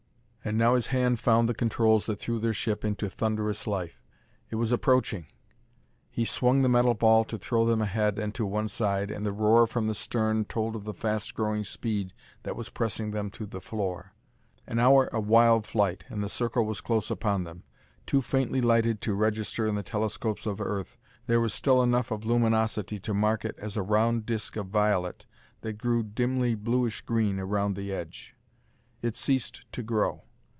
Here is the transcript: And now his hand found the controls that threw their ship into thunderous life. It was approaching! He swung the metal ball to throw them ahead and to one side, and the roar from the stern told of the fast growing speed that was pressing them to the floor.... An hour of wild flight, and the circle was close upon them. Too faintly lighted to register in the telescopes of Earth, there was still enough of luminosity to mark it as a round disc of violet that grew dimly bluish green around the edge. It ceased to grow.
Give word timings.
And 0.43 0.57
now 0.57 0.73
his 0.73 0.87
hand 0.87 1.19
found 1.19 1.47
the 1.47 1.53
controls 1.53 2.07
that 2.07 2.15
threw 2.15 2.39
their 2.39 2.51
ship 2.51 2.83
into 2.83 3.11
thunderous 3.11 3.67
life. 3.67 4.01
It 4.49 4.55
was 4.55 4.71
approaching! 4.71 5.27
He 6.09 6.25
swung 6.25 6.63
the 6.63 6.67
metal 6.67 6.95
ball 6.95 7.23
to 7.25 7.37
throw 7.37 7.63
them 7.63 7.79
ahead 7.79 8.17
and 8.17 8.33
to 8.33 8.47
one 8.47 8.67
side, 8.67 9.11
and 9.11 9.23
the 9.23 9.31
roar 9.33 9.67
from 9.67 9.85
the 9.85 9.93
stern 9.93 10.45
told 10.45 10.75
of 10.75 10.83
the 10.83 10.95
fast 10.95 11.35
growing 11.35 11.63
speed 11.63 12.11
that 12.41 12.55
was 12.55 12.69
pressing 12.71 13.11
them 13.11 13.29
to 13.29 13.45
the 13.45 13.61
floor.... 13.61 14.13
An 14.65 14.79
hour 14.79 15.05
of 15.13 15.27
wild 15.27 15.67
flight, 15.67 16.05
and 16.09 16.23
the 16.23 16.27
circle 16.27 16.65
was 16.65 16.81
close 16.81 17.11
upon 17.11 17.43
them. 17.43 17.61
Too 18.07 18.23
faintly 18.23 18.61
lighted 18.61 18.99
to 19.01 19.13
register 19.13 19.67
in 19.67 19.75
the 19.75 19.83
telescopes 19.83 20.47
of 20.47 20.59
Earth, 20.59 20.97
there 21.27 21.39
was 21.39 21.53
still 21.53 21.83
enough 21.83 22.09
of 22.09 22.25
luminosity 22.25 22.97
to 23.01 23.13
mark 23.13 23.45
it 23.45 23.59
as 23.59 23.77
a 23.77 23.83
round 23.83 24.25
disc 24.25 24.55
of 24.55 24.65
violet 24.69 25.27
that 25.61 25.73
grew 25.77 26.01
dimly 26.01 26.55
bluish 26.55 27.01
green 27.01 27.37
around 27.39 27.75
the 27.75 27.93
edge. 27.93 28.35
It 29.03 29.15
ceased 29.15 29.71
to 29.73 29.83
grow. 29.83 30.23